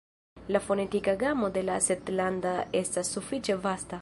La 0.55 0.61
fonetika 0.69 1.13
gamo 1.25 1.51
de 1.59 1.65
la 1.69 1.77
ŝetlanda 1.89 2.57
estas 2.85 3.17
sufiĉe 3.19 3.63
vasta. 3.69 3.99